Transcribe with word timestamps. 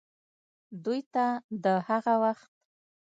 دوې 0.83 0.99
ته 1.13 1.25
دَ 1.63 1.65
هغه 1.87 2.13
وخت 2.23 2.49